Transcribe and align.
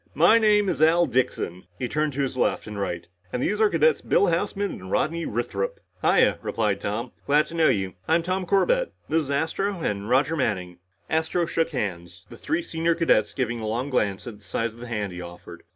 "My 0.15 0.39
name 0.39 0.67
is 0.67 0.81
Al 0.81 1.05
Dixon," 1.05 1.67
he 1.77 1.87
turned 1.87 2.13
to 2.13 2.21
his 2.23 2.35
left 2.35 2.65
and 2.65 2.79
right, 2.81 3.05
"and 3.31 3.39
these 3.43 3.61
are 3.61 3.69
cadets 3.69 4.01
Bill 4.01 4.25
Houseman 4.25 4.71
and 4.71 4.89
Rodney 4.89 5.27
Withrop." 5.27 5.79
"Hiya," 6.01 6.39
replied 6.41 6.81
Tom. 6.81 7.11
"Glad 7.27 7.45
to 7.45 7.53
know 7.53 7.69
you. 7.69 7.93
I'm 8.07 8.23
Tom 8.23 8.47
Corbett. 8.47 8.93
This 9.09 9.21
is 9.21 9.29
Astro 9.29 9.79
and 9.81 10.09
Roger 10.09 10.35
Manning." 10.35 10.79
Astro 11.07 11.45
shook 11.45 11.69
hands, 11.69 12.25
the 12.31 12.37
three 12.37 12.63
senior 12.63 12.95
cadets 12.95 13.31
giving 13.31 13.59
a 13.59 13.67
long 13.67 13.91
glance 13.91 14.25
at 14.25 14.39
the 14.39 14.43
size 14.43 14.73
of 14.73 14.79
the 14.79 14.87
hand 14.87 15.13
he 15.13 15.21
offered. 15.21 15.61